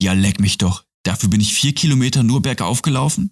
[0.00, 0.84] Ja, leck mich doch.
[1.04, 3.30] Dafür bin ich vier Kilometer nur bergauf gelaufen?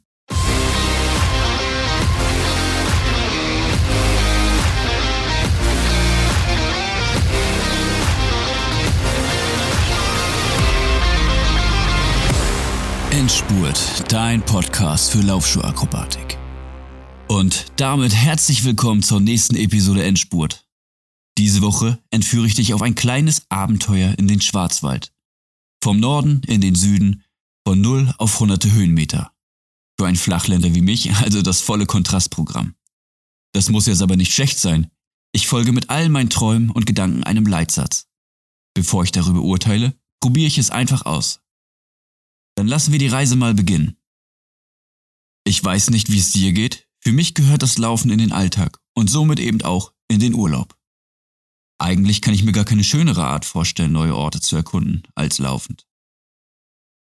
[13.11, 16.39] Endspurt, dein Podcast für Laufschuhakrobatik.
[17.29, 20.67] Und damit herzlich willkommen zur nächsten Episode Endspurt.
[21.37, 25.14] Diese Woche entführe ich dich auf ein kleines Abenteuer in den Schwarzwald.
[25.85, 27.25] Vom Norden in den Süden,
[27.69, 29.35] von 0 auf hunderte Höhenmeter.
[29.99, 32.75] Für einen Flachländer wie mich also das volle Kontrastprogramm.
[33.53, 34.91] Das muss jetzt aber nicht schlecht sein.
[35.33, 38.09] Ich folge mit all meinen Träumen und Gedanken einem Leitsatz.
[38.73, 41.43] Bevor ich darüber urteile, probiere ich es einfach aus.
[42.55, 43.99] Dann lassen wir die Reise mal beginnen.
[45.47, 46.89] Ich weiß nicht, wie es dir geht.
[47.01, 50.79] Für mich gehört das Laufen in den Alltag und somit eben auch in den Urlaub.
[51.79, 55.87] Eigentlich kann ich mir gar keine schönere Art vorstellen, neue Orte zu erkunden, als laufend.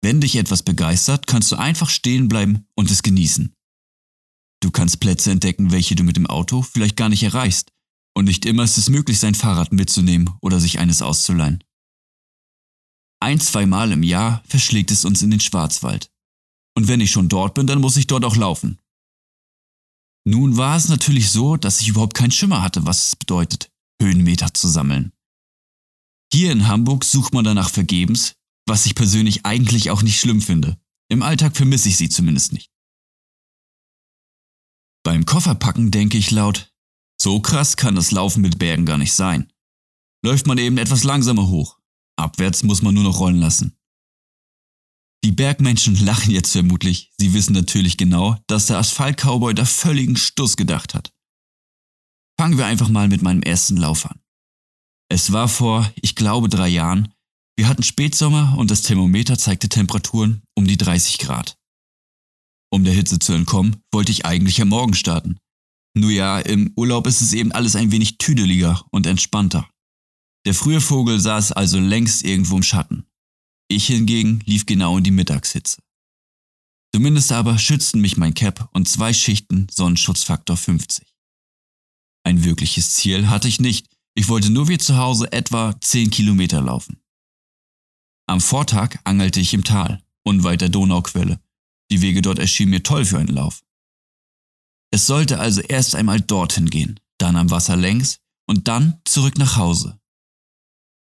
[0.02, 3.53] Wenn dich etwas begeistert, kannst du einfach stehen bleiben und es genießen.
[4.61, 7.72] Du kannst Plätze entdecken, welche du mit dem Auto vielleicht gar nicht erreichst,
[8.16, 11.64] und nicht immer ist es möglich, sein Fahrrad mitzunehmen oder sich eines auszuleihen.
[13.20, 16.11] Ein, zweimal im Jahr verschlägt es uns in den Schwarzwald.
[16.75, 18.80] Und wenn ich schon dort bin, dann muss ich dort auch laufen.
[20.25, 23.70] Nun war es natürlich so, dass ich überhaupt keinen Schimmer hatte, was es bedeutet,
[24.02, 25.13] Höhenmeter zu sammeln.
[26.31, 28.36] Hier in Hamburg sucht man danach vergebens,
[28.67, 30.80] was ich persönlich eigentlich auch nicht schlimm finde.
[31.09, 32.71] Im Alltag vermisse ich sie zumindest nicht.
[35.03, 36.73] Beim Kofferpacken denke ich laut,
[37.21, 39.52] so krass kann das Laufen mit Bergen gar nicht sein.
[40.25, 41.80] Läuft man eben etwas langsamer hoch.
[42.16, 43.77] Abwärts muss man nur noch rollen lassen.
[45.23, 47.11] Die Bergmenschen lachen jetzt vermutlich.
[47.17, 51.12] Sie wissen natürlich genau, dass der Asphalt-Cowboy da völligen Stuss gedacht hat.
[52.39, 54.20] Fangen wir einfach mal mit meinem ersten Lauf an.
[55.09, 57.14] Es war vor, ich glaube, drei Jahren.
[57.56, 61.58] Wir hatten Spätsommer und das Thermometer zeigte Temperaturen um die 30 Grad.
[62.72, 65.38] Um der Hitze zu entkommen, wollte ich eigentlich am Morgen starten.
[65.95, 69.70] Nur ja, im Urlaub ist es eben alles ein wenig tüdeliger und entspannter.
[70.48, 73.05] Der frühe Vogel saß also längst irgendwo im Schatten.
[73.70, 75.77] Ich hingegen lief genau in die Mittagshitze.
[76.93, 81.12] Zumindest aber schützten mich mein Cap und zwei Schichten Sonnenschutzfaktor 50.
[82.23, 83.88] Ein wirkliches Ziel hatte ich nicht.
[84.16, 87.02] Ich wollte nur wie zu Hause etwa 10 Kilometer laufen.
[88.28, 91.39] Am Vortag angelte ich im Tal, unweit der Donauquelle.
[91.92, 93.64] Die Wege dort erschienen mir toll für einen Lauf.
[94.92, 99.58] Es sollte also erst einmal dorthin gehen, dann am Wasser längs und dann zurück nach
[99.58, 100.00] Hause.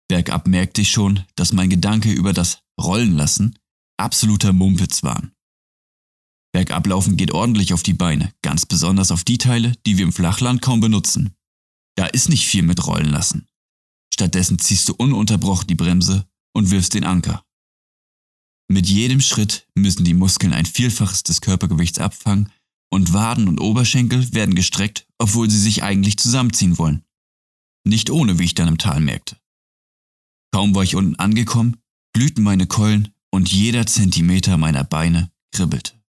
[0.08, 3.58] Bergab merkte ich schon, dass mein Gedanke über das Rollen lassen
[3.98, 5.32] absoluter Mumpitz waren.
[6.52, 10.60] Bergablaufen geht ordentlich auf die Beine, ganz besonders auf die Teile, die wir im Flachland
[10.60, 11.34] kaum benutzen.
[11.96, 13.46] Da ist nicht viel mit Rollen lassen.
[14.12, 17.44] Stattdessen ziehst du ununterbrochen die Bremse und wirfst den Anker.
[18.68, 22.50] Mit jedem Schritt müssen die Muskeln ein Vielfaches des Körpergewichts abfangen
[22.90, 27.02] und Waden und Oberschenkel werden gestreckt, obwohl sie sich eigentlich zusammenziehen wollen.
[27.84, 29.36] Nicht ohne, wie ich dann im Tal merkte.
[30.54, 31.78] Kaum war ich unten angekommen,
[32.14, 36.01] glühten meine Keulen und jeder Zentimeter meiner Beine kribbelte.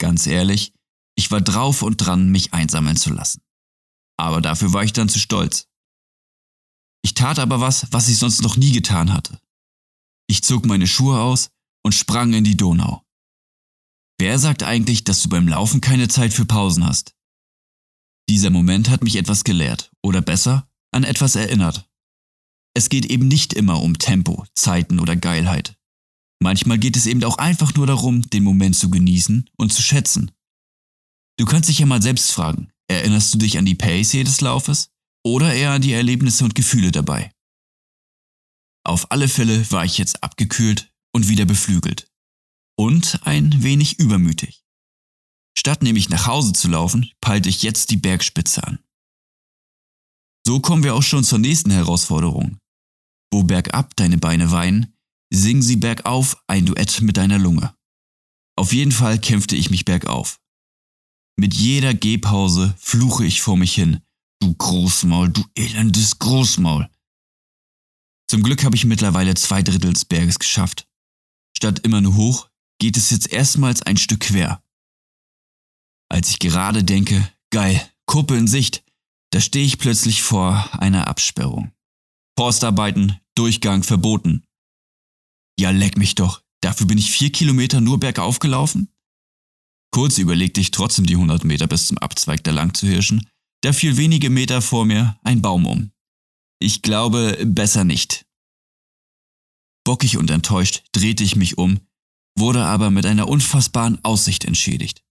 [0.00, 0.72] Ganz ehrlich,
[1.16, 3.42] ich war drauf und dran, mich einsammeln zu lassen.
[4.18, 5.68] Aber dafür war ich dann zu stolz.
[7.02, 9.38] Ich tat aber was, was ich sonst noch nie getan hatte.
[10.28, 11.50] Ich zog meine Schuhe aus
[11.84, 13.04] und sprang in die Donau.
[14.18, 17.14] Wer sagt eigentlich, dass du beim Laufen keine Zeit für Pausen hast?
[18.28, 21.88] Dieser Moment hat mich etwas gelehrt, oder besser, an etwas erinnert.
[22.74, 25.76] Es geht eben nicht immer um Tempo, Zeiten oder Geilheit.
[26.42, 30.30] Manchmal geht es eben auch einfach nur darum, den Moment zu genießen und zu schätzen.
[31.38, 34.90] Du kannst dich ja mal selbst fragen, erinnerst du dich an die Pace jedes Laufes
[35.24, 37.32] oder eher an die Erlebnisse und Gefühle dabei?
[38.84, 42.10] Auf alle Fälle war ich jetzt abgekühlt und wieder beflügelt.
[42.78, 44.64] Und ein wenig übermütig.
[45.58, 48.78] Statt nämlich nach Hause zu laufen, peilte ich jetzt die Bergspitze an.
[50.46, 52.56] So kommen wir auch schon zur nächsten Herausforderung.
[53.30, 54.94] Wo bergab deine Beine weinen,
[55.32, 57.74] sing sie bergauf ein Duett mit deiner Lunge.
[58.56, 60.40] Auf jeden Fall kämpfte ich mich bergauf.
[61.36, 64.02] Mit jeder Gehpause fluche ich vor mich hin.
[64.42, 66.90] Du Großmaul, du elendes Großmaul.
[68.28, 70.86] Zum Glück habe ich mittlerweile zwei Drittel des Berges geschafft.
[71.56, 74.62] Statt immer nur hoch, geht es jetzt erstmals ein Stück quer.
[76.10, 78.84] Als ich gerade denke, geil, Kuppe in Sicht,
[79.30, 81.72] da stehe ich plötzlich vor einer Absperrung.
[82.36, 84.44] Forstarbeiten, Durchgang verboten.
[85.58, 86.42] Ja, leck mich doch.
[86.62, 88.92] Dafür bin ich vier Kilometer nur bergauf gelaufen?
[89.92, 93.28] Kurz überlegte ich trotzdem die 100 Meter bis zum Abzweig da lang zu hirschen.
[93.62, 95.92] Da fiel wenige Meter vor mir ein Baum um.
[96.60, 98.26] Ich glaube, besser nicht.
[99.84, 101.80] Bockig und enttäuscht drehte ich mich um,
[102.38, 105.02] wurde aber mit einer unfassbaren Aussicht entschädigt.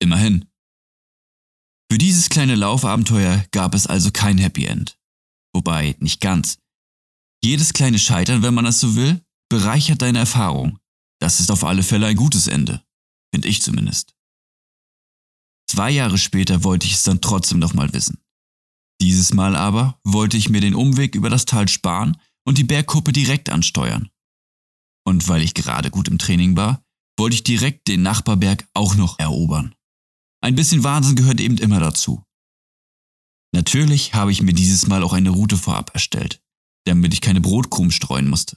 [0.00, 0.46] Immerhin.
[1.90, 4.98] Für dieses kleine Laufabenteuer gab es also kein Happy End.
[5.54, 6.58] Wobei, nicht ganz.
[7.44, 9.22] Jedes kleine Scheitern, wenn man es so will,
[9.52, 10.78] bereichert deine Erfahrung.
[11.20, 12.82] Das ist auf alle Fälle ein gutes Ende.
[13.34, 14.14] Finde ich zumindest.
[15.70, 18.16] Zwei Jahre später wollte ich es dann trotzdem nochmal wissen.
[19.02, 22.16] Dieses Mal aber wollte ich mir den Umweg über das Tal sparen
[22.46, 24.08] und die Bergkuppe direkt ansteuern.
[25.04, 26.82] Und weil ich gerade gut im Training war,
[27.18, 29.74] wollte ich direkt den Nachbarberg auch noch erobern.
[30.40, 32.24] Ein bisschen Wahnsinn gehört eben immer dazu.
[33.54, 36.42] Natürlich habe ich mir dieses Mal auch eine Route vorab erstellt,
[36.86, 38.56] damit ich keine Brotkrumen streuen musste.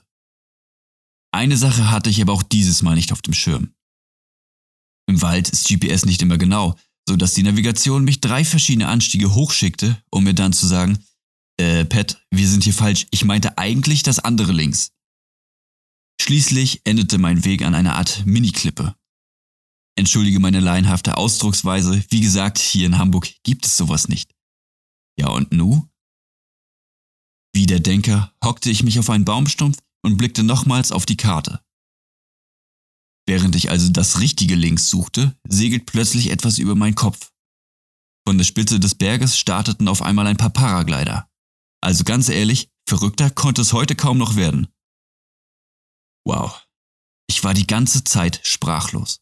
[1.32, 3.74] Eine Sache hatte ich aber auch dieses Mal nicht auf dem Schirm.
[5.08, 6.76] Im Wald ist GPS nicht immer genau,
[7.08, 11.04] so dass die Navigation mich drei verschiedene Anstiege hochschickte, um mir dann zu sagen,
[11.58, 14.92] äh, Pat, wir sind hier falsch, ich meinte eigentlich das andere links.
[16.20, 18.96] Schließlich endete mein Weg an einer Art Mini-Klippe.
[19.98, 24.34] Entschuldige meine laienhafte Ausdrucksweise, wie gesagt, hier in Hamburg gibt es sowas nicht.
[25.18, 25.88] Ja und nu?
[27.54, 31.60] Wie der Denker hockte ich mich auf einen Baumstumpf und blickte nochmals auf die Karte.
[33.26, 37.32] Während ich also das richtige Links suchte, segelt plötzlich etwas über meinen Kopf.
[38.26, 41.28] Von der Spitze des Berges starteten auf einmal ein paar Paraglider.
[41.80, 44.68] Also ganz ehrlich, verrückter konnte es heute kaum noch werden.
[46.24, 46.66] Wow.
[47.28, 49.20] Ich war die ganze Zeit sprachlos.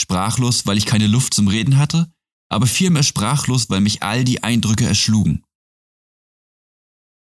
[0.00, 2.12] Sprachlos, weil ich keine Luft zum Reden hatte,
[2.50, 5.44] aber vielmehr sprachlos, weil mich all die Eindrücke erschlugen.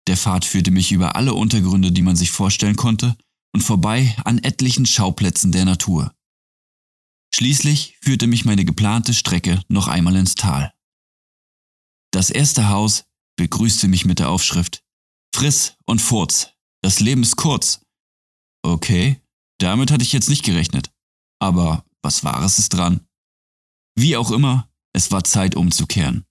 [0.07, 3.17] Der Pfad führte mich über alle Untergründe, die man sich vorstellen konnte,
[3.53, 6.13] und vorbei an etlichen Schauplätzen der Natur.
[7.33, 10.73] Schließlich führte mich meine geplante Strecke noch einmal ins Tal.
[12.11, 13.05] Das erste Haus
[13.35, 14.83] begrüßte mich mit der Aufschrift
[15.35, 16.49] Friss und Furz,
[16.81, 17.81] das Leben ist kurz.
[18.63, 19.21] Okay,
[19.59, 20.91] damit hatte ich jetzt nicht gerechnet.
[21.39, 23.07] Aber was Wahres ist dran?
[23.95, 26.26] Wie auch immer, es war Zeit umzukehren.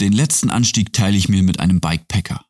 [0.00, 2.44] Den letzten Anstieg teile ich mir mit einem Bikepacker.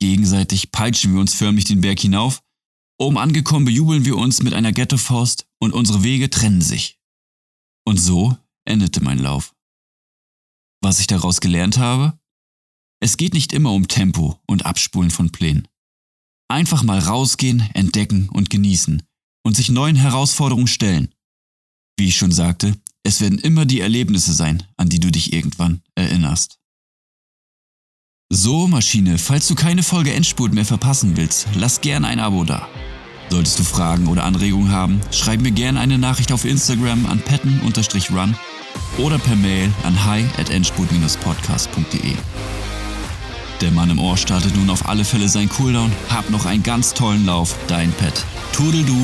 [0.00, 2.42] Gegenseitig peitschen wir uns förmlich den Berg hinauf.
[2.98, 6.98] Oben angekommen bejubeln wir uns mit einer Ghettofaust und unsere Wege trennen sich.
[7.86, 9.54] Und so endete mein Lauf.
[10.82, 12.18] Was ich daraus gelernt habe?
[13.02, 15.68] Es geht nicht immer um Tempo und Abspulen von Plänen.
[16.48, 19.02] Einfach mal rausgehen, entdecken und genießen
[19.44, 21.14] und sich neuen Herausforderungen stellen.
[21.98, 25.82] Wie ich schon sagte, es werden immer die Erlebnisse sein, an die du dich irgendwann
[25.94, 26.59] erinnerst.
[28.32, 32.68] So, Maschine, falls du keine Folge Endspurt mehr verpassen willst, lass gern ein Abo da.
[33.28, 38.36] Solltest du Fragen oder Anregungen haben, schreib mir gerne eine Nachricht auf Instagram an petten-run
[38.98, 42.14] oder per Mail an hi at endspurt-podcast.de.
[43.60, 45.90] Der Mann im Ohr startet nun auf alle Fälle sein Cooldown.
[46.08, 48.24] Hab noch einen ganz tollen Lauf, dein Pet.
[48.52, 48.94] Tudeldu!